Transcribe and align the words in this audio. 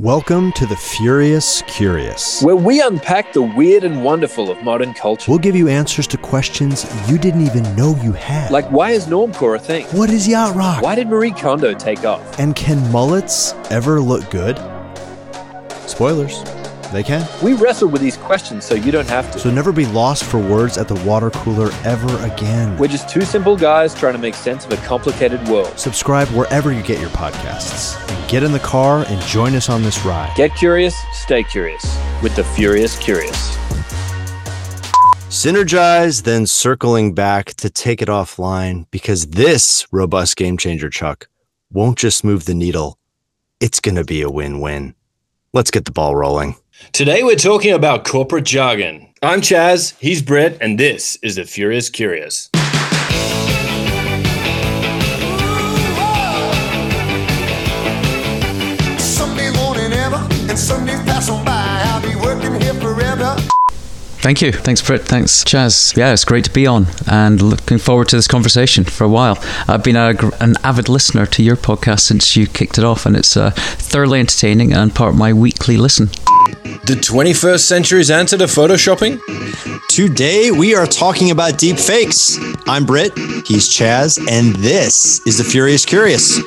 Welcome 0.00 0.52
to 0.52 0.64
the 0.64 0.76
Furious 0.76 1.60
Curious. 1.66 2.40
where 2.40 2.56
we 2.56 2.80
unpack 2.80 3.34
the 3.34 3.42
weird 3.42 3.84
and 3.84 4.02
wonderful 4.02 4.50
of 4.50 4.62
modern 4.62 4.94
culture. 4.94 5.30
We'll 5.30 5.38
give 5.38 5.54
you 5.54 5.68
answers 5.68 6.06
to 6.06 6.16
questions 6.16 6.86
you 7.06 7.18
didn't 7.18 7.42
even 7.42 7.76
know 7.76 7.94
you 8.02 8.12
had. 8.12 8.50
Like, 8.50 8.64
why 8.70 8.92
is 8.92 9.08
normcore 9.08 9.56
a 9.56 9.58
thing? 9.58 9.84
what 9.88 10.08
is 10.08 10.26
yacht 10.26 10.56
rock? 10.56 10.80
Why 10.82 10.94
did 10.94 11.08
Marie 11.08 11.32
Kondo 11.32 11.74
take 11.74 12.06
off? 12.06 12.40
And 12.40 12.56
can 12.56 12.90
mullets 12.90 13.52
ever 13.68 14.00
look 14.00 14.30
good? 14.30 14.56
Spoilers. 15.86 16.44
They 16.92 17.02
can. 17.02 17.28
We 17.42 17.52
wrestle 17.52 17.88
with 17.88 18.00
these 18.00 18.16
questions 18.16 18.64
so 18.64 18.74
you 18.74 18.90
don't 18.90 19.08
have 19.08 19.30
to. 19.32 19.38
So 19.38 19.50
never 19.50 19.72
be 19.72 19.86
lost 19.86 20.24
for 20.24 20.38
words 20.38 20.76
at 20.76 20.88
the 20.88 20.96
water 21.06 21.30
cooler 21.30 21.70
ever 21.84 22.24
again. 22.24 22.76
We're 22.78 22.88
just 22.88 23.08
two 23.08 23.22
simple 23.22 23.56
guys 23.56 23.94
trying 23.94 24.14
to 24.14 24.18
make 24.18 24.34
sense 24.34 24.64
of 24.66 24.72
a 24.72 24.76
complicated 24.78 25.46
world. 25.48 25.78
Subscribe 25.78 26.28
wherever 26.28 26.72
you 26.72 26.82
get 26.82 27.00
your 27.00 27.10
podcasts. 27.10 27.96
And 28.10 28.28
get 28.28 28.42
in 28.42 28.52
the 28.52 28.58
car 28.58 29.04
and 29.08 29.20
join 29.22 29.54
us 29.54 29.68
on 29.68 29.82
this 29.82 30.04
ride. 30.04 30.32
Get 30.36 30.54
curious, 30.56 30.96
stay 31.12 31.44
curious 31.44 31.84
with 32.22 32.34
the 32.36 32.44
Furious 32.44 32.98
Curious. 32.98 33.56
Synergize, 35.30 36.24
then 36.24 36.44
circling 36.44 37.14
back 37.14 37.54
to 37.54 37.70
take 37.70 38.02
it 38.02 38.08
offline 38.08 38.86
because 38.90 39.28
this 39.28 39.86
robust 39.92 40.36
game 40.36 40.58
changer, 40.58 40.90
Chuck, 40.90 41.28
won't 41.72 41.96
just 41.96 42.24
move 42.24 42.46
the 42.46 42.54
needle. 42.54 42.98
It's 43.60 43.78
going 43.78 43.94
to 43.94 44.04
be 44.04 44.22
a 44.22 44.30
win 44.30 44.60
win. 44.60 44.94
Let's 45.52 45.70
get 45.70 45.84
the 45.84 45.92
ball 45.92 46.16
rolling. 46.16 46.56
Today 46.92 47.22
we're 47.22 47.36
talking 47.36 47.72
about 47.72 48.04
corporate 48.04 48.44
jargon. 48.44 49.06
I'm 49.22 49.42
Chaz, 49.42 49.96
he's 50.00 50.22
Britt, 50.22 50.56
and 50.60 50.80
this 50.80 51.16
is 51.22 51.36
the 51.36 51.44
Furious 51.44 51.88
Curious. 51.90 52.48
Someday 58.98 59.52
morning 59.52 59.92
ever, 59.92 60.16
and 60.48 60.58
Sundays 60.58 60.98
pass 61.04 61.28
on 61.28 61.44
by. 61.44 61.52
I'll 61.84 62.02
be 62.02 62.16
working 62.16 62.60
here 62.60 62.74
forever. 62.74 63.36
Thank 64.22 64.42
you. 64.42 64.50
Thanks, 64.50 64.82
Britt. 64.82 65.02
Thanks, 65.02 65.44
Chaz. 65.44 65.96
Yeah, 65.96 66.12
it's 66.12 66.24
great 66.24 66.44
to 66.44 66.50
be 66.50 66.66
on 66.66 66.86
and 67.06 67.40
looking 67.40 67.78
forward 67.78 68.08
to 68.08 68.16
this 68.16 68.26
conversation 68.26 68.84
for 68.84 69.04
a 69.04 69.08
while. 69.08 69.38
I've 69.68 69.84
been 69.84 69.96
a, 69.96 70.14
an 70.40 70.54
avid 70.64 70.88
listener 70.88 71.26
to 71.26 71.42
your 71.42 71.56
podcast 71.56 72.00
since 72.00 72.36
you 72.36 72.46
kicked 72.46 72.78
it 72.78 72.84
off, 72.84 73.06
and 73.06 73.16
it's 73.16 73.36
uh, 73.36 73.50
thoroughly 73.50 74.18
entertaining 74.18 74.72
and 74.72 74.94
part 74.94 75.12
of 75.12 75.18
my 75.18 75.32
weekly 75.32 75.76
listen. 75.76 76.08
The 76.86 76.96
21st 76.96 77.60
century's 77.60 78.10
answer 78.10 78.38
to 78.38 78.44
photoshopping? 78.44 79.20
Today 79.88 80.50
we 80.50 80.74
are 80.74 80.86
talking 80.86 81.30
about 81.30 81.58
deep 81.58 81.78
fakes. 81.78 82.38
I'm 82.66 82.86
Britt, 82.86 83.12
he's 83.46 83.68
Chaz, 83.68 84.18
and 84.28 84.56
this 84.56 85.24
is 85.26 85.38
the 85.38 85.44
Furious 85.44 85.84
Curious. 85.84 86.38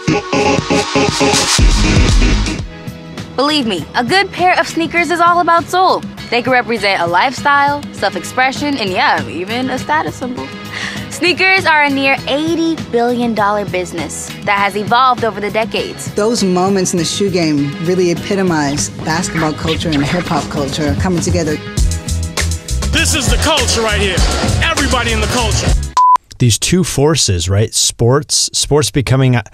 Believe 3.35 3.67
me, 3.67 3.85
a 3.95 4.03
good 4.03 4.31
pair 4.31 4.59
of 4.59 4.67
sneakers 4.67 5.11
is 5.11 5.19
all 5.19 5.39
about 5.39 5.65
soul. 5.65 5.99
They 6.29 6.41
can 6.41 6.51
represent 6.51 7.01
a 7.01 7.07
lifestyle, 7.07 7.83
self 7.93 8.15
expression, 8.15 8.77
and 8.77 8.89
yeah, 8.89 9.27
even 9.27 9.69
a 9.69 9.77
status 9.77 10.15
symbol. 10.15 10.47
Sneakers 11.23 11.65
are 11.65 11.83
a 11.83 11.89
near 11.89 12.17
$80 12.17 12.91
billion 12.91 13.33
business 13.71 14.27
that 14.43 14.59
has 14.59 14.75
evolved 14.75 15.23
over 15.23 15.39
the 15.39 15.49
decades. 15.49 16.13
those 16.15 16.43
moments 16.43 16.91
in 16.91 16.99
the 16.99 17.05
shoe 17.05 17.29
game 17.29 17.71
really 17.85 18.11
epitomize 18.11 18.89
basketball 19.05 19.53
culture 19.53 19.87
and 19.87 20.03
hip 20.03 20.25
hop 20.25 20.43
culture 20.51 20.93
coming 20.95 21.21
together. 21.21 21.55
This 22.91 23.15
is 23.15 23.29
the 23.29 23.39
culture 23.41 23.79
right 23.79 24.01
here. 24.01 24.17
Everybody 24.69 25.13
in 25.13 25.21
the 25.21 25.27
culture. 25.27 25.95
these 26.39 26.59
two 26.59 26.83
forces, 26.83 27.47
right? 27.47 27.73
Sports, 27.73 28.49
sports 28.51 28.91
becoming 28.91 29.35
a, 29.37 29.45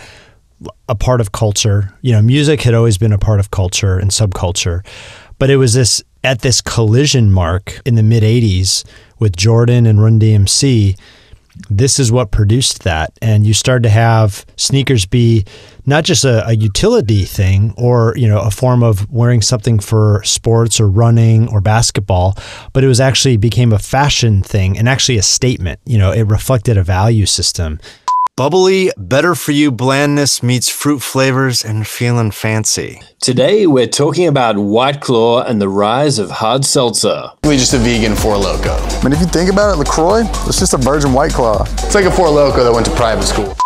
a 0.88 0.96
part 0.96 1.22
of 1.22 1.34
culture. 1.34 1.94
You 2.02 2.14
know, 2.14 2.24
music 2.24 2.64
had 2.64 2.74
always 2.74 2.98
been 2.98 3.14
a 3.14 3.20
part 3.20 3.40
of 3.40 3.52
culture 3.52 4.00
and 4.00 4.10
subculture, 4.10 4.84
but 5.38 5.52
it 5.52 5.58
was 5.58 5.76
this 5.76 6.04
at 6.24 6.42
this 6.42 6.62
collision 6.62 7.32
mark 7.32 7.80
in 7.86 7.94
the 7.94 8.02
mid 8.02 8.24
'80s 8.24 8.84
with 9.20 9.38
Jordan 9.38 9.86
and 9.86 10.02
Run 10.02 10.20
DMC. 10.20 10.98
This 11.70 12.00
is 12.00 12.12
what 12.12 12.32
produced 12.32 12.84
that, 12.84 13.12
and 13.22 13.46
you 13.46 13.54
started 13.54 13.84
to 13.84 13.90
have 13.90 14.46
sneakers 14.56 15.06
be 15.06 15.46
not 15.86 16.04
just 16.04 16.24
a, 16.24 16.48
a 16.48 16.54
utility 16.56 17.26
thing 17.26 17.74
or 17.78 18.14
you 18.16 18.28
know 18.28 18.40
a 18.40 18.52
form 18.52 18.82
of 18.84 19.10
wearing 19.12 19.42
something 19.42 19.80
for 19.80 20.22
sports 20.24 20.80
or 20.80 20.90
running 20.90 21.48
or 21.50 21.62
basketball, 21.62 22.38
but 22.74 22.84
it 22.84 22.88
was 22.88 23.00
actually 23.00 23.38
became 23.38 23.74
a 23.74 23.80
fashion 23.80 24.42
thing 24.42 24.78
and 24.78 24.88
actually 24.88 25.18
a 25.18 25.24
statement. 25.24 25.80
You 25.86 25.98
know, 25.98 26.12
it 26.12 26.24
reflected 26.24 26.78
a 26.78 26.84
value 26.84 27.26
system. 27.26 27.80
Bubbly, 28.40 28.90
better 28.98 29.36
for 29.36 29.52
you 29.52 29.70
blandness 29.70 30.42
meets 30.42 30.70
fruit 30.70 31.00
flavors 31.00 31.62
and 31.62 31.86
feeling 31.86 32.32
fancy. 32.32 33.02
Today 33.20 33.68
we're 33.68 33.86
talking 33.86 34.28
about 34.28 34.58
White 34.58 35.02
Claw 35.02 35.42
and 35.42 35.62
the 35.62 35.68
rise 35.68 36.20
of 36.20 36.32
hard 36.32 36.64
seltzer. 36.64 37.34
Really 37.44 37.58
just 37.58 37.74
a 37.74 37.78
vegan 37.78 38.16
Four 38.16 38.38
Loco. 38.38 38.78
I 38.78 39.04
mean, 39.04 39.12
if 39.12 39.20
you 39.20 39.26
think 39.26 39.52
about 39.52 39.74
it, 39.74 39.78
LaCroix, 39.78 40.22
it's 40.48 40.58
just 40.58 40.74
a 40.74 40.78
virgin 40.78 41.12
white 41.12 41.34
claw. 41.34 41.64
It's 41.64 41.94
like 41.94 42.06
a 42.06 42.12
Four 42.12 42.30
Loco 42.30 42.64
that 42.64 42.72
went 42.72 42.86
to 42.86 42.96
private 42.96 43.26
school. 43.26 43.58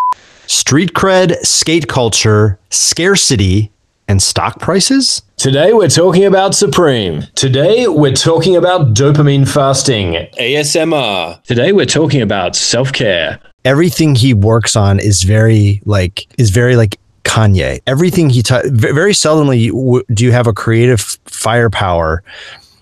Street 0.48 0.94
cred, 0.94 1.46
skate 1.46 1.88
culture, 1.88 2.58
scarcity, 2.72 3.72
and 4.08 4.24
stock 4.24 4.60
prices? 4.60 5.22
Today 5.38 5.74
we're 5.74 5.88
talking 5.88 6.26
about 6.26 6.56
Supreme. 6.56 7.26
Today 7.36 7.88
we're 7.88 8.14
talking 8.14 8.56
about 8.56 8.96
dopamine 8.96 9.48
fasting, 9.48 10.14
ASMR. 10.40 11.44
Today 11.44 11.72
we're 11.74 11.86
talking 11.86 12.24
about 12.24 12.56
self-care. 12.56 13.40
Everything 13.66 14.16
he 14.16 14.34
works 14.34 14.76
on 14.76 15.00
is 15.00 15.24
very 15.24 15.82
like 15.86 16.28
is 16.38 16.50
very 16.50 16.76
like 16.76 17.00
Kanye. 17.24 17.80
Everything 17.88 18.30
he 18.30 18.44
t- 18.44 18.70
very 18.70 19.14
seldomly 19.14 19.70
do 20.14 20.24
you 20.24 20.32
have 20.32 20.48
a 20.48 20.54
creative 20.54 21.02
firepower 21.26 22.24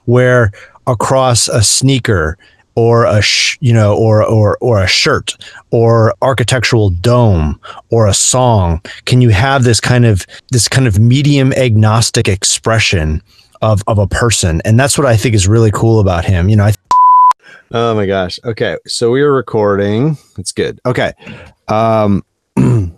where 0.05 0.51
across 0.87 1.47
a 1.47 1.61
sneaker 1.61 2.37
or 2.75 3.05
a 3.05 3.21
sh- 3.21 3.57
you 3.61 3.73
know 3.73 3.95
or 3.95 4.23
or 4.23 4.57
or 4.61 4.81
a 4.81 4.87
shirt 4.87 5.35
or 5.71 6.13
architectural 6.21 6.89
dome 6.89 7.59
or 7.91 8.07
a 8.07 8.13
song 8.13 8.81
can 9.05 9.21
you 9.21 9.29
have 9.29 9.63
this 9.63 9.79
kind 9.79 10.05
of 10.05 10.25
this 10.51 10.67
kind 10.67 10.87
of 10.87 10.97
medium 10.97 11.53
agnostic 11.53 12.27
expression 12.27 13.21
of 13.61 13.83
of 13.87 13.99
a 13.99 14.07
person 14.07 14.61
and 14.63 14.79
that's 14.79 14.97
what 14.97 15.05
I 15.05 15.17
think 15.17 15.35
is 15.35 15.47
really 15.47 15.71
cool 15.71 15.99
about 15.99 16.25
him 16.25 16.49
you 16.49 16.55
know 16.55 16.65
I 16.65 16.73
Oh 17.73 17.95
my 17.95 18.05
gosh. 18.05 18.39
Okay. 18.43 18.77
So 18.85 19.11
we 19.11 19.21
were 19.21 19.33
recording. 19.33 20.17
It's 20.37 20.51
good. 20.51 20.79
Okay. 20.85 21.13
Um 21.67 22.23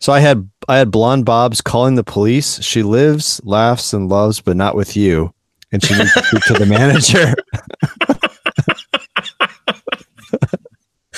so 0.00 0.12
I 0.12 0.20
had 0.20 0.48
I 0.68 0.78
had 0.78 0.90
blonde 0.90 1.24
Bob's 1.24 1.60
calling 1.60 1.94
the 1.94 2.04
police. 2.04 2.60
She 2.62 2.82
lives, 2.82 3.40
laughs, 3.44 3.92
and 3.92 4.08
loves, 4.08 4.40
but 4.40 4.56
not 4.56 4.74
with 4.74 4.96
you. 4.96 5.32
And 5.72 5.82
she 5.82 5.96
needs 5.96 6.12
to 6.14 6.24
speak 6.24 6.42
to 6.44 6.54
the 6.54 6.66
manager. 6.66 7.34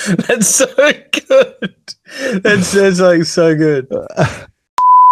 That's 0.27 0.47
so 0.47 0.65
good. 1.11 1.75
That's, 2.43 2.71
that's 2.71 2.99
like 2.99 3.23
so 3.25 3.55
good. 3.55 3.87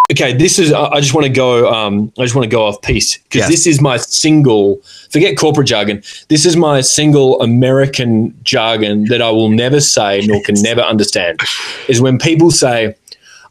Okay, 0.10 0.32
this 0.32 0.58
is. 0.58 0.72
I 0.72 1.02
just 1.02 1.14
want 1.14 1.28
to 1.28 1.32
go. 1.34 1.70
Um, 1.70 2.14
I 2.18 2.24
just 2.24 2.34
want 2.34 2.46
to 2.46 2.50
go 2.50 2.66
off 2.66 2.82
piece 2.82 3.18
because 3.18 3.40
Yes. 3.42 3.50
this 3.50 3.68
is 3.68 3.82
my 3.82 3.98
single. 3.98 4.80
Forget 5.10 5.38
corporate 5.38 5.68
jargon. 5.68 6.02
This 6.30 6.46
is 6.46 6.56
my 6.56 6.80
single 6.80 7.42
American 7.42 8.34
jargon 8.44 9.06
that 9.06 9.22
I 9.22 9.30
will 9.32 9.50
never 9.50 9.82
say 9.82 10.22
nor 10.26 10.42
can 10.44 10.56
never 10.62 10.80
understand. 10.82 11.42
Is 11.90 12.00
when 12.00 12.20
people 12.20 12.52
say, 12.52 12.96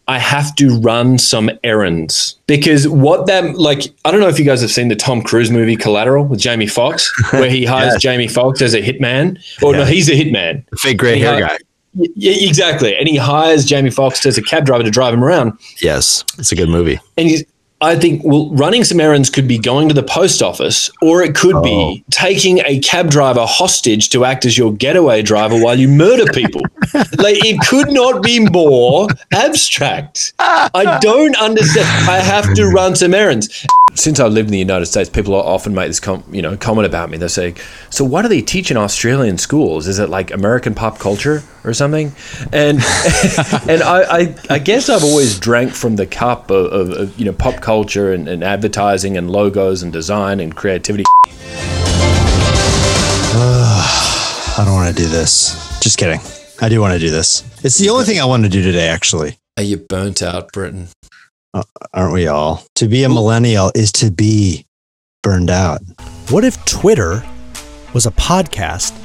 "I 0.08 0.18
have 0.18 0.56
to 0.56 0.80
run 0.80 1.18
some 1.18 1.50
errands," 1.62 2.36
because 2.46 2.88
what 2.88 3.26
that 3.26 3.58
like. 3.58 3.82
I 4.06 4.10
don't 4.10 4.20
know 4.20 4.28
if 4.28 4.38
you 4.38 4.46
guys 4.46 4.62
have 4.62 4.70
seen 4.70 4.88
the 4.88 4.96
Tom 4.96 5.20
Cruise 5.20 5.50
movie 5.50 5.76
Collateral 5.76 6.24
with 6.24 6.40
Jamie 6.40 6.66
Foxx, 6.68 7.12
where 7.34 7.50
he 7.50 7.64
hires 7.74 7.92
Yes. 7.94 8.02
Jamie 8.02 8.28
Foxx 8.28 8.62
as 8.62 8.72
a 8.72 8.80
hitman. 8.80 9.36
Or 9.62 9.74
no, 9.74 9.84
he's 9.84 10.08
a 10.08 10.12
hitman. 10.12 10.64
Fake 10.78 10.96
gray 10.96 11.18
hair 11.18 11.38
guy. 11.38 11.58
Y- 11.96 12.08
Yeah, 12.14 12.48
exactly. 12.48 12.94
And 12.96 13.08
he 13.08 13.16
hires 13.16 13.64
Jamie 13.64 13.90
Foxx 13.90 14.24
as 14.26 14.38
a 14.38 14.42
cab 14.42 14.66
driver 14.66 14.84
to 14.84 14.90
drive 14.90 15.14
him 15.14 15.24
around. 15.24 15.58
Yes. 15.80 16.24
It's 16.38 16.52
a 16.52 16.56
good 16.56 16.68
movie. 16.68 17.00
And 17.16 17.28
he's, 17.28 17.44
I 17.82 17.94
think, 17.94 18.22
well, 18.24 18.50
running 18.54 18.84
some 18.84 19.00
errands 19.00 19.28
could 19.28 19.46
be 19.46 19.58
going 19.58 19.88
to 19.88 19.94
the 19.94 20.02
post 20.02 20.42
office, 20.42 20.90
or 21.02 21.22
it 21.22 21.34
could 21.34 21.62
be 21.62 22.02
oh. 22.02 22.04
taking 22.10 22.60
a 22.64 22.78
cab 22.78 23.10
driver 23.10 23.44
hostage 23.44 24.08
to 24.10 24.24
act 24.24 24.46
as 24.46 24.56
your 24.56 24.72
getaway 24.72 25.20
driver 25.20 25.62
while 25.62 25.78
you 25.78 25.86
murder 25.86 26.24
people. 26.32 26.62
like, 26.94 27.44
it 27.44 27.60
could 27.68 27.92
not 27.92 28.22
be 28.22 28.40
more 28.40 29.08
abstract. 29.34 30.32
I 30.38 30.98
don't 31.02 31.36
understand. 31.36 31.86
I 32.08 32.18
have 32.20 32.54
to 32.54 32.66
run 32.68 32.96
some 32.96 33.12
errands. 33.12 33.66
Since 33.94 34.20
I 34.20 34.26
live 34.26 34.46
in 34.46 34.52
the 34.52 34.58
United 34.58 34.86
States, 34.86 35.10
people 35.10 35.34
often 35.34 35.74
make 35.74 35.88
this 35.88 36.00
com- 36.00 36.24
you 36.30 36.42
know 36.42 36.56
comment 36.56 36.86
about 36.86 37.08
me. 37.08 37.16
They 37.16 37.28
say, 37.28 37.54
"So, 37.88 38.04
what 38.04 38.22
do 38.22 38.28
they 38.28 38.42
teach 38.42 38.70
in 38.70 38.76
Australian 38.76 39.38
schools? 39.38 39.86
Is 39.86 39.98
it 39.98 40.10
like 40.10 40.30
American 40.30 40.74
pop 40.74 40.98
culture 40.98 41.42
or 41.66 41.74
something?" 41.74 42.12
And 42.52 42.78
and 43.68 43.82
I, 43.82 44.06
I, 44.08 44.34
I 44.48 44.58
guess 44.58 44.88
I've 44.88 45.04
always 45.04 45.38
drank 45.38 45.72
from 45.72 45.96
the 45.96 46.06
cup 46.06 46.50
of, 46.50 46.66
of, 46.72 46.90
of 46.90 47.18
you 47.18 47.26
know 47.26 47.32
pop 47.32 47.60
culture 47.60 48.12
and, 48.12 48.28
and 48.28 48.42
advertising 48.42 49.16
and 49.16 49.30
logos 49.30 49.82
and 49.82 49.92
design 49.92 50.40
and 50.40 50.54
creativity. 50.54 51.04
I 54.58 54.64
don't 54.64 54.74
want 54.74 54.96
to 54.96 55.02
do 55.02 55.08
this. 55.08 55.78
Just 55.80 55.98
kidding. 55.98 56.20
I 56.62 56.70
do 56.70 56.80
want 56.80 56.94
to 56.94 56.98
do 56.98 57.10
this. 57.10 57.44
It's 57.62 57.76
the 57.76 57.90
only 57.90 58.04
thing 58.04 58.18
I 58.18 58.24
want 58.24 58.44
to 58.44 58.48
do 58.48 58.62
today, 58.62 58.88
actually. 58.88 59.36
Are 59.58 59.62
you 59.62 59.76
burnt 59.76 60.22
out, 60.22 60.50
Britton? 60.52 60.88
Uh, 61.52 61.62
aren't 61.92 62.14
we 62.14 62.26
all? 62.26 62.64
To 62.76 62.88
be 62.88 63.04
a 63.04 63.08
millennial 63.10 63.70
is 63.74 63.92
to 63.92 64.10
be 64.10 64.64
burned 65.22 65.50
out. 65.50 65.82
What 66.30 66.44
if 66.44 66.64
Twitter 66.64 67.22
was 67.92 68.06
a 68.06 68.10
podcast 68.12 68.98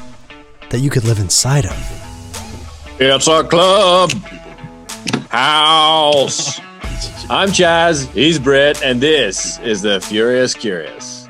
that 0.69 0.80
you 0.80 0.90
could 0.90 1.04
live 1.04 1.19
inside 1.19 1.66
of? 1.66 2.11
It's 3.03 3.27
a 3.27 3.44
club 3.44 4.12
house. 5.31 6.59
I'm 7.31 7.50
Chaz, 7.50 8.07
he's 8.12 8.38
Britt, 8.38 8.83
and 8.83 9.01
this 9.01 9.57
is 9.62 9.81
the 9.81 10.00
Furious 10.01 10.53
Curious. 10.53 11.24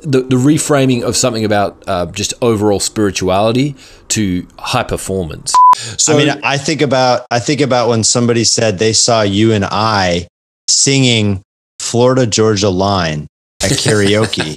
the, 0.00 0.22
the 0.22 0.36
reframing 0.36 1.02
of 1.02 1.18
something 1.18 1.44
about 1.44 1.84
uh, 1.86 2.06
just 2.06 2.32
overall 2.40 2.80
spirituality 2.80 3.76
to 4.08 4.48
high 4.58 4.84
performance. 4.84 5.54
So 5.98 6.14
I 6.14 6.24
mean, 6.24 6.40
I 6.42 6.56
think 6.56 6.80
about 6.80 7.26
I 7.30 7.40
think 7.40 7.60
about 7.60 7.90
when 7.90 8.02
somebody 8.02 8.44
said 8.44 8.78
they 8.78 8.94
saw 8.94 9.20
you 9.20 9.52
and 9.52 9.66
I 9.66 10.28
singing 10.66 11.42
Florida 11.78 12.26
Georgia 12.26 12.70
Line 12.70 13.26
at 13.62 13.70
karaoke 13.72 14.56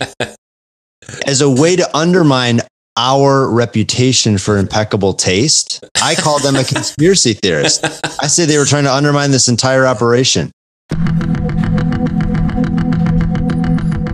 as 1.28 1.42
a 1.42 1.50
way 1.50 1.76
to 1.76 1.98
undermine 1.98 2.62
our 2.98 3.50
reputation 3.50 4.38
for 4.38 4.58
impeccable 4.58 5.14
taste. 5.14 5.84
I 6.02 6.16
call 6.16 6.40
them 6.40 6.56
a 6.56 6.64
conspiracy 6.64 7.34
theorist. 7.42 7.84
I 8.22 8.28
say 8.28 8.46
they 8.46 8.58
were 8.58 8.66
trying 8.66 8.84
to 8.84 8.94
undermine 8.94 9.32
this 9.32 9.48
entire 9.48 9.86
operation. 9.86 10.52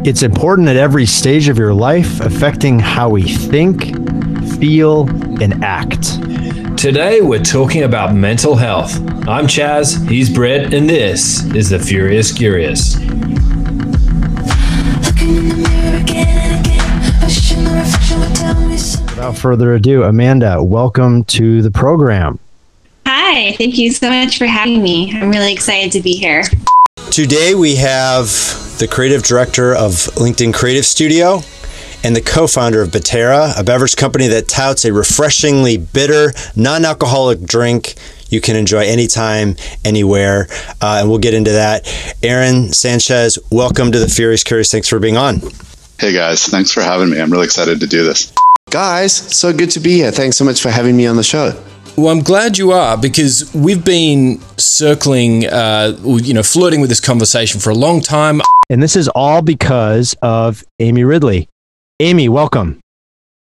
It's 0.05 0.23
important 0.23 0.69
at 0.69 0.77
every 0.77 1.05
stage 1.05 1.49
of 1.49 1.57
your 1.57 1.73
life, 1.73 2.21
affecting 2.21 2.79
how 2.79 3.09
we 3.09 3.23
think, 3.23 3.83
feel, 4.57 5.09
and 5.41 5.63
act. 5.63 6.13
Today 6.77 7.19
we're 7.19 7.43
talking 7.43 7.83
about 7.83 8.15
mental 8.15 8.55
health. 8.55 8.95
I'm 9.27 9.45
Chaz, 9.45 10.07
he's 10.09 10.33
Britt, 10.33 10.73
and 10.73 10.89
this 10.89 11.43
is 11.53 11.69
the 11.69 11.79
Furious 11.79 12.31
Curious. 12.31 12.95
Further 19.39 19.73
ado, 19.73 20.03
Amanda, 20.03 20.61
welcome 20.61 21.23
to 21.23 21.61
the 21.61 21.71
program. 21.71 22.39
Hi, 23.05 23.53
thank 23.53 23.77
you 23.77 23.89
so 23.91 24.09
much 24.09 24.37
for 24.37 24.45
having 24.45 24.83
me. 24.83 25.13
I'm 25.13 25.29
really 25.29 25.53
excited 25.53 25.93
to 25.93 26.01
be 26.01 26.13
here. 26.13 26.43
Today 27.09 27.55
we 27.55 27.75
have 27.75 28.27
the 28.79 28.87
creative 28.91 29.23
director 29.23 29.73
of 29.73 29.91
LinkedIn 30.15 30.53
Creative 30.53 30.85
Studio 30.85 31.39
and 32.03 32.15
the 32.15 32.21
co-founder 32.21 32.81
of 32.81 32.89
Batera, 32.89 33.57
a 33.57 33.63
beverage 33.63 33.95
company 33.95 34.27
that 34.27 34.49
touts 34.49 34.83
a 34.83 34.91
refreshingly 34.91 35.77
bitter, 35.77 36.33
non-alcoholic 36.57 37.41
drink 37.41 37.95
you 38.27 38.41
can 38.41 38.57
enjoy 38.57 38.81
anytime, 38.81 39.55
anywhere. 39.85 40.47
Uh, 40.81 40.97
and 40.99 41.09
we'll 41.09 41.17
get 41.17 41.33
into 41.33 41.51
that. 41.51 41.87
Aaron 42.21 42.73
Sanchez, 42.73 43.39
welcome 43.49 43.91
to 43.91 43.99
the 43.99 44.07
Furious 44.07 44.43
Curious. 44.43 44.69
Thanks 44.69 44.89
for 44.89 44.99
being 44.99 45.17
on. 45.17 45.41
Hey 45.97 46.13
guys, 46.13 46.45
thanks 46.45 46.71
for 46.71 46.81
having 46.81 47.09
me. 47.09 47.19
I'm 47.19 47.31
really 47.31 47.45
excited 47.45 47.79
to 47.79 47.87
do 47.87 48.03
this. 48.03 48.33
Guys, 48.69 49.13
so 49.13 49.51
good 49.51 49.71
to 49.71 49.79
be 49.79 49.93
here. 49.93 50.11
Thanks 50.11 50.37
so 50.37 50.45
much 50.45 50.61
for 50.61 50.69
having 50.69 50.95
me 50.95 51.07
on 51.07 51.15
the 51.15 51.23
show. 51.23 51.59
Well, 51.97 52.09
I'm 52.09 52.21
glad 52.21 52.57
you 52.57 52.71
are 52.71 52.95
because 52.95 53.51
we've 53.53 53.83
been 53.83 54.39
circling, 54.57 55.47
uh, 55.47 55.97
you 56.03 56.35
know, 56.35 56.43
flirting 56.43 56.79
with 56.79 56.89
this 56.89 56.99
conversation 56.99 57.59
for 57.59 57.71
a 57.71 57.75
long 57.75 57.99
time. 57.99 58.41
And 58.69 58.81
this 58.81 58.95
is 58.95 59.07
all 59.09 59.41
because 59.41 60.15
of 60.21 60.63
Amy 60.79 61.03
Ridley. 61.03 61.49
Amy, 61.99 62.29
welcome. 62.29 62.79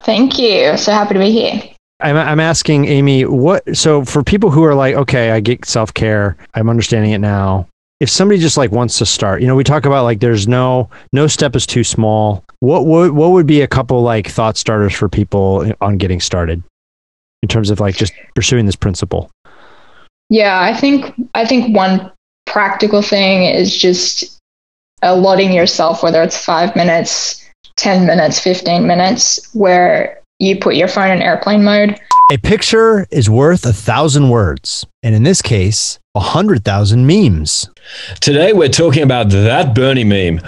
Thank 0.04 0.38
you. 0.38 0.78
So 0.78 0.92
happy 0.92 1.16
to 1.16 1.20
be 1.20 1.32
here. 1.32 1.64
I'm, 2.00 2.16
I'm 2.16 2.40
asking 2.40 2.86
Amy, 2.86 3.26
what? 3.26 3.76
So 3.76 4.06
for 4.06 4.24
people 4.24 4.52
who 4.52 4.64
are 4.64 4.76
like, 4.76 4.94
okay, 4.96 5.32
I 5.32 5.40
get 5.40 5.66
self 5.66 5.94
care, 5.96 6.38
I'm 6.54 6.70
understanding 6.70 7.12
it 7.12 7.18
now. 7.20 7.68
If 8.00 8.10
somebody 8.10 8.40
just 8.40 8.58
like 8.58 8.72
wants 8.72 9.00
to 9.00 9.06
start, 9.06 9.42
you 9.42 9.48
know, 9.48 9.56
we 9.56 9.64
talk 9.64 9.86
about 9.86 10.04
like 10.04 10.20
there's 10.20 10.48
no 10.48 10.90
no 11.14 11.26
step 11.28 11.56
is 11.56 11.66
too 11.66 11.84
small. 11.84 12.44
What 12.60 12.86
would 12.86 13.12
what 13.12 13.32
would 13.32 13.48
be 13.48 13.62
a 13.62 13.68
couple 13.68 14.02
like 14.02 14.28
thought 14.28 14.58
starters 14.58 14.94
for 14.94 15.10
people 15.10 15.72
on 15.82 15.98
getting 15.98 16.20
started 16.20 16.62
in 17.42 17.50
terms 17.50 17.70
of 17.70 17.80
like 17.80 17.96
just 17.96 18.14
pursuing 18.36 18.66
this 18.66 18.76
principle? 18.76 19.32
Yeah, 20.30 20.62
I 20.62 20.76
think 20.76 21.14
I 21.34 21.46
think 21.46 21.76
one 21.76 22.12
practical 22.46 23.02
thing 23.02 23.46
is 23.46 23.76
just 23.76 24.40
allotting 25.02 25.52
yourself, 25.52 26.04
whether 26.04 26.22
it's 26.22 26.38
five 26.38 26.76
minutes, 26.76 27.44
ten 27.78 28.06
minutes, 28.06 28.40
fifteen 28.40 28.86
minutes, 28.86 29.54
where 29.54 30.22
you 30.40 30.58
put 30.60 30.76
your 30.76 30.88
phone 30.88 31.10
in 31.10 31.22
airplane 31.22 31.64
mode. 31.64 32.00
A 32.32 32.38
picture 32.38 33.08
is 33.10 33.30
worth 33.30 33.66
a 33.66 33.74
thousand 33.74 34.30
words, 34.30 34.86
and 35.02 35.16
in 35.16 35.24
this 35.24 35.42
case, 35.42 35.98
a 36.18 36.20
hundred 36.20 36.66
thousand 36.66 37.06
memes. 37.06 37.70
Today 38.22 38.52
we're 38.52 38.70
talking 38.70 39.04
about 39.04 39.30
that 39.30 39.76
Bernie 39.76 40.04
meme. 40.04 40.40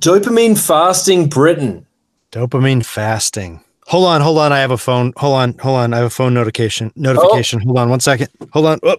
Dopamine 0.00 0.58
fasting 0.58 1.28
Britton. 1.28 1.86
Dopamine 2.32 2.84
fasting. 2.84 3.62
Hold 3.88 4.06
on, 4.06 4.22
hold 4.22 4.38
on. 4.38 4.52
I 4.52 4.60
have 4.60 4.70
a 4.70 4.78
phone. 4.78 5.12
Hold 5.18 5.34
on, 5.34 5.58
hold 5.58 5.76
on. 5.76 5.92
I 5.92 5.98
have 5.98 6.06
a 6.06 6.10
phone 6.10 6.32
notification. 6.32 6.90
Notification. 6.96 7.60
Hold 7.60 7.78
on 7.78 7.90
one 7.90 8.00
second. 8.00 8.28
Hold 8.52 8.66
on. 8.66 8.80
Oh. 8.82 8.96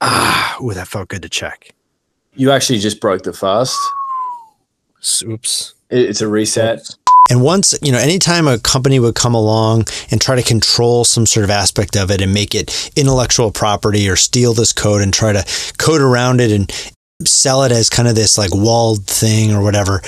Ah, 0.00 0.56
ooh, 0.60 0.74
that 0.74 0.88
felt 0.88 1.08
good 1.08 1.22
to 1.22 1.28
check. 1.28 1.70
You 2.34 2.50
actually 2.50 2.80
just 2.80 3.00
broke 3.00 3.22
the 3.22 3.32
fast. 3.32 3.78
Oops. 5.22 5.74
It's 5.90 6.20
a 6.20 6.28
reset. 6.28 6.80
And 7.28 7.42
once, 7.42 7.74
you 7.82 7.92
know, 7.92 7.98
anytime 7.98 8.48
a 8.48 8.58
company 8.58 8.98
would 8.98 9.14
come 9.14 9.34
along 9.34 9.86
and 10.10 10.20
try 10.20 10.36
to 10.36 10.42
control 10.42 11.04
some 11.04 11.26
sort 11.26 11.44
of 11.44 11.50
aspect 11.50 11.96
of 11.96 12.10
it 12.10 12.20
and 12.20 12.32
make 12.32 12.54
it 12.54 12.90
intellectual 12.96 13.50
property 13.50 14.08
or 14.08 14.16
steal 14.16 14.54
this 14.54 14.72
code 14.72 15.02
and 15.02 15.12
try 15.12 15.32
to 15.32 15.44
code 15.78 16.00
around 16.00 16.40
it 16.40 16.50
and 16.50 16.72
sell 17.24 17.64
it 17.64 17.72
as 17.72 17.90
kind 17.90 18.08
of 18.08 18.14
this 18.14 18.38
like 18.38 18.54
walled 18.54 19.04
thing 19.06 19.52
or 19.52 19.62
whatever, 19.62 20.00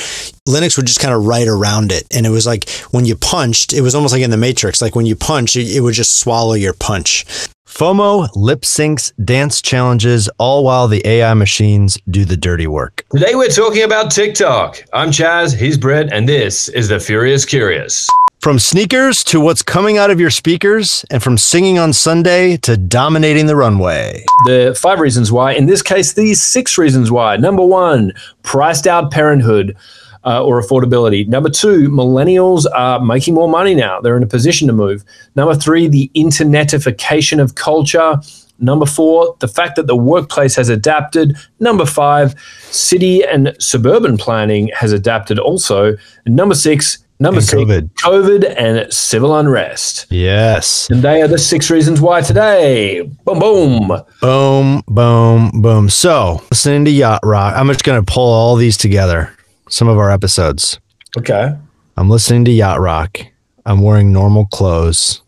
Linux 0.48 0.76
would 0.76 0.86
just 0.86 1.00
kind 1.00 1.14
of 1.14 1.26
write 1.26 1.48
around 1.48 1.92
it. 1.92 2.06
And 2.12 2.24
it 2.24 2.30
was 2.30 2.46
like 2.46 2.68
when 2.92 3.04
you 3.04 3.16
punched, 3.16 3.72
it 3.72 3.80
was 3.80 3.94
almost 3.94 4.12
like 4.12 4.22
in 4.22 4.30
the 4.30 4.36
Matrix. 4.36 4.80
Like 4.80 4.94
when 4.94 5.06
you 5.06 5.16
punch, 5.16 5.56
it, 5.56 5.74
it 5.74 5.80
would 5.80 5.94
just 5.94 6.18
swallow 6.18 6.54
your 6.54 6.74
punch. 6.74 7.26
FOMO, 7.70 8.28
lip 8.34 8.62
syncs, 8.62 9.12
dance 9.24 9.62
challenges, 9.62 10.28
all 10.38 10.64
while 10.64 10.88
the 10.88 11.06
AI 11.06 11.32
machines 11.34 11.96
do 12.10 12.24
the 12.24 12.36
dirty 12.36 12.66
work. 12.66 13.06
Today 13.12 13.34
we're 13.34 13.48
talking 13.48 13.84
about 13.84 14.10
TikTok. 14.10 14.84
I'm 14.92 15.10
Chaz, 15.10 15.56
he's 15.56 15.78
Britt, 15.78 16.12
and 16.12 16.28
this 16.28 16.68
is 16.68 16.88
the 16.88 16.98
Furious 16.98 17.44
Curious. 17.44 18.08
From 18.40 18.58
sneakers 18.58 19.22
to 19.24 19.40
what's 19.40 19.62
coming 19.62 19.98
out 19.98 20.10
of 20.10 20.18
your 20.18 20.30
speakers, 20.30 21.04
and 21.10 21.22
from 21.22 21.38
singing 21.38 21.78
on 21.78 21.92
Sunday 21.92 22.56
to 22.58 22.76
dominating 22.76 23.46
the 23.46 23.56
runway. 23.56 24.24
The 24.46 24.76
five 24.78 24.98
reasons 24.98 25.30
why, 25.30 25.52
in 25.52 25.66
this 25.66 25.80
case, 25.80 26.12
these 26.12 26.42
six 26.42 26.76
reasons 26.76 27.10
why. 27.10 27.36
Number 27.36 27.64
one, 27.64 28.12
priced 28.42 28.88
out 28.88 29.12
parenthood. 29.12 29.76
Uh, 30.22 30.44
or 30.44 30.60
affordability. 30.60 31.26
Number 31.26 31.48
two, 31.48 31.88
millennials 31.88 32.66
are 32.74 33.00
making 33.00 33.32
more 33.32 33.48
money 33.48 33.74
now. 33.74 34.02
They're 34.02 34.18
in 34.18 34.22
a 34.22 34.26
position 34.26 34.66
to 34.68 34.74
move. 34.74 35.02
Number 35.34 35.54
three, 35.54 35.88
the 35.88 36.10
internetification 36.14 37.40
of 37.40 37.54
culture. 37.54 38.20
Number 38.58 38.84
four, 38.84 39.34
the 39.38 39.48
fact 39.48 39.76
that 39.76 39.86
the 39.86 39.96
workplace 39.96 40.56
has 40.56 40.68
adapted. 40.68 41.38
Number 41.58 41.86
five, 41.86 42.34
city 42.70 43.24
and 43.24 43.56
suburban 43.58 44.18
planning 44.18 44.70
has 44.76 44.92
adapted 44.92 45.38
also. 45.38 45.96
And 46.26 46.36
number 46.36 46.54
six, 46.54 46.98
number 47.18 47.38
And 47.38 47.46
six, 47.46 47.62
COVID. 47.62 47.90
COVID 47.94 48.54
and 48.58 48.92
civil 48.92 49.34
unrest. 49.38 50.06
Yes. 50.10 50.88
And 50.90 51.00
they 51.00 51.22
are 51.22 51.28
the 51.28 51.38
six 51.38 51.70
reasons 51.70 52.02
why 52.02 52.20
today. 52.20 53.00
Boom, 53.24 53.38
boom. 53.38 54.02
Boom, 54.20 54.82
boom, 54.86 55.62
boom. 55.62 55.88
So, 55.88 56.42
listening 56.50 56.84
to 56.84 56.90
Yacht 56.90 57.20
Rock, 57.24 57.54
I'm 57.56 57.68
just 57.68 57.84
going 57.84 58.04
to 58.04 58.12
pull 58.12 58.30
all 58.30 58.56
these 58.56 58.76
together, 58.76 59.32
some 59.70 59.88
of 59.88 59.96
our 59.98 60.10
episodes. 60.10 60.78
Okay. 61.16 61.54
I'm 61.96 62.08
listening 62.10 62.44
to 62.44 62.50
Yacht 62.50 62.80
Rock. 62.80 63.18
I'm 63.66 63.80
wearing 63.80 64.12
normal 64.12 64.46
clothes. 64.46 65.22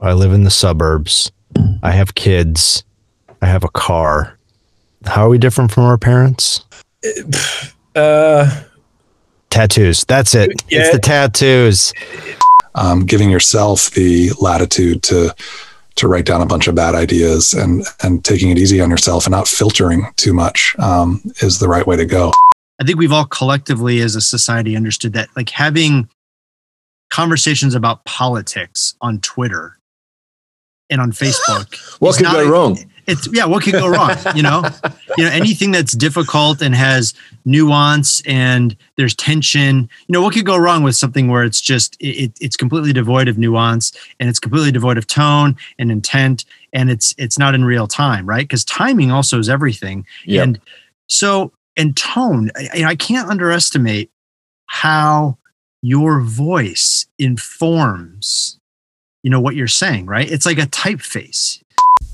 I 0.00 0.12
live 0.12 0.32
in 0.32 0.44
the 0.44 0.50
suburbs. 0.50 1.30
I 1.82 1.90
have 1.92 2.14
kids. 2.14 2.84
I 3.42 3.46
have 3.46 3.64
a 3.64 3.68
car. 3.68 4.38
How 5.04 5.26
are 5.26 5.28
we 5.28 5.38
different 5.38 5.70
from 5.72 5.84
our 5.84 5.98
parents? 5.98 6.64
Uh, 7.94 8.62
tattoos. 9.50 10.04
That's 10.04 10.34
it. 10.34 10.50
It's 10.50 10.64
Yeah. 10.70 10.92
the 10.92 10.98
tattoos. 10.98 11.92
um, 12.74 13.04
giving 13.06 13.28
yourself 13.30 13.90
the 13.92 14.30
latitude 14.40 15.02
to 15.04 15.34
to 15.96 16.06
write 16.06 16.24
down 16.26 16.40
a 16.40 16.46
bunch 16.46 16.68
of 16.68 16.76
bad 16.76 16.94
ideas 16.94 17.52
and 17.54 17.84
and 18.04 18.24
taking 18.24 18.50
it 18.50 18.58
easy 18.58 18.80
on 18.80 18.88
yourself 18.90 19.26
and 19.26 19.32
not 19.32 19.48
filtering 19.48 20.06
too 20.16 20.32
much 20.32 20.76
um, 20.78 21.20
is 21.40 21.58
the 21.58 21.68
right 21.68 21.86
way 21.88 21.96
to 21.96 22.04
go. 22.04 22.32
I 22.80 22.84
think 22.84 22.98
we've 22.98 23.12
all 23.12 23.24
collectively 23.26 24.00
as 24.00 24.14
a 24.14 24.20
society 24.20 24.76
understood 24.76 25.12
that 25.14 25.28
like 25.36 25.50
having 25.50 26.08
conversations 27.10 27.74
about 27.74 28.04
politics 28.04 28.94
on 29.00 29.20
Twitter 29.20 29.78
and 30.90 31.00
on 31.00 31.12
Facebook. 31.12 31.76
What 31.98 32.16
could 32.16 32.24
not 32.24 32.34
go 32.34 32.50
wrong? 32.50 32.78
it's 33.08 33.26
yeah 33.32 33.46
what 33.46 33.62
could 33.62 33.72
go 33.72 33.88
wrong 33.88 34.14
you 34.36 34.42
know 34.42 34.62
you 35.18 35.24
know 35.24 35.30
anything 35.30 35.72
that's 35.72 35.94
difficult 35.94 36.62
and 36.62 36.74
has 36.74 37.14
nuance 37.44 38.20
and 38.26 38.76
there's 38.96 39.14
tension 39.14 39.88
you 40.06 40.12
know 40.12 40.22
what 40.22 40.34
could 40.34 40.46
go 40.46 40.56
wrong 40.56 40.82
with 40.82 40.94
something 40.94 41.28
where 41.28 41.42
it's 41.42 41.60
just 41.60 41.96
it, 42.00 42.32
it's 42.40 42.56
completely 42.56 42.92
devoid 42.92 43.26
of 43.26 43.38
nuance 43.38 43.92
and 44.20 44.28
it's 44.28 44.38
completely 44.38 44.70
devoid 44.70 44.98
of 44.98 45.06
tone 45.06 45.56
and 45.78 45.90
intent 45.90 46.44
and 46.72 46.90
it's 46.90 47.14
it's 47.18 47.38
not 47.38 47.54
in 47.54 47.64
real 47.64 47.86
time 47.88 48.28
right 48.28 48.44
because 48.44 48.64
timing 48.64 49.10
also 49.10 49.38
is 49.38 49.48
everything 49.48 50.06
Yep. 50.26 50.44
and 50.44 50.60
so 51.08 51.50
and 51.78 51.96
tone 51.96 52.50
I, 52.56 52.84
I 52.84 52.94
can't 52.96 53.30
underestimate 53.30 54.10
how 54.66 55.38
your 55.80 56.20
voice 56.20 57.06
informs 57.18 58.58
you 59.22 59.30
know 59.30 59.40
what 59.40 59.56
you're 59.56 59.66
saying 59.68 60.06
right 60.06 60.30
it's 60.30 60.44
like 60.44 60.58
a 60.58 60.66
typeface 60.66 61.62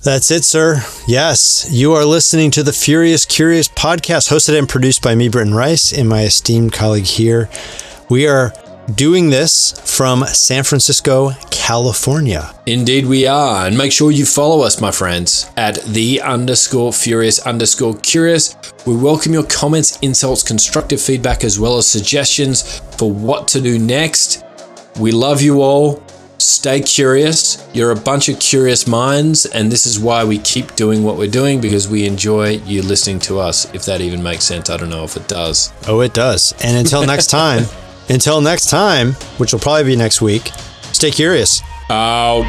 That's 0.04 0.30
it, 0.30 0.44
sir. 0.44 0.82
Yes, 1.06 1.66
you 1.70 1.92
are 1.94 2.04
listening 2.04 2.50
to 2.52 2.62
the 2.62 2.72
Furious 2.74 3.24
Curious 3.24 3.68
podcast, 3.68 4.30
hosted 4.30 4.58
and 4.58 4.68
produced 4.68 5.02
by 5.02 5.14
me, 5.14 5.30
Britton 5.30 5.54
Rice, 5.54 5.92
and 5.92 6.08
my 6.08 6.24
esteemed 6.24 6.74
colleague 6.74 7.06
here. 7.06 7.48
We 8.10 8.26
are 8.26 8.52
doing 8.92 9.30
this 9.30 9.72
from 9.84 10.24
San 10.26 10.64
Francisco, 10.64 11.30
California. 11.50 12.54
Indeed, 12.66 13.06
we 13.06 13.26
are. 13.26 13.66
And 13.66 13.78
make 13.78 13.92
sure 13.92 14.10
you 14.10 14.26
follow 14.26 14.62
us, 14.62 14.80
my 14.80 14.90
friends, 14.90 15.50
at 15.56 15.76
the 15.84 16.20
underscore 16.20 16.92
furious 16.92 17.38
underscore 17.40 17.96
curious. 17.98 18.56
We 18.86 18.96
welcome 18.96 19.32
your 19.32 19.44
comments, 19.44 19.98
insults, 20.00 20.42
constructive 20.42 21.00
feedback, 21.00 21.44
as 21.44 21.58
well 21.58 21.78
as 21.78 21.88
suggestions 21.88 22.80
for 22.96 23.10
what 23.10 23.48
to 23.48 23.60
do 23.60 23.78
next. 23.78 24.44
We 24.98 25.12
love 25.12 25.40
you 25.40 25.62
all. 25.62 26.02
Stay 26.38 26.80
curious. 26.80 27.66
You're 27.72 27.92
a 27.92 27.96
bunch 27.96 28.28
of 28.28 28.38
curious 28.38 28.86
minds, 28.86 29.46
and 29.46 29.72
this 29.72 29.86
is 29.86 29.98
why 29.98 30.24
we 30.24 30.38
keep 30.38 30.74
doing 30.74 31.02
what 31.02 31.16
we're 31.16 31.30
doing 31.30 31.60
because 31.60 31.88
we 31.88 32.06
enjoy 32.06 32.56
you 32.58 32.82
listening 32.82 33.20
to 33.20 33.38
us. 33.38 33.72
If 33.72 33.86
that 33.86 34.00
even 34.00 34.22
makes 34.22 34.44
sense, 34.44 34.68
I 34.68 34.76
don't 34.76 34.90
know 34.90 35.04
if 35.04 35.16
it 35.16 35.28
does. 35.28 35.72
Oh, 35.88 36.00
it 36.00 36.12
does. 36.12 36.52
And 36.62 36.76
until 36.76 37.06
next 37.06 37.28
time, 37.28 37.64
until 38.08 38.40
next 38.40 38.70
time, 38.70 39.12
which 39.38 39.52
will 39.52 39.60
probably 39.60 39.84
be 39.84 39.96
next 39.96 40.20
week, 40.20 40.50
stay 40.92 41.10
curious. 41.10 41.62
Out. 41.90 42.44